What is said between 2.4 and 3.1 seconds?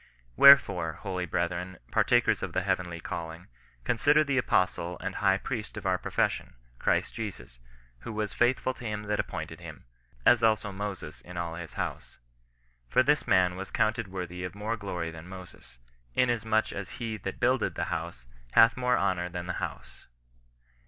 of the heavenly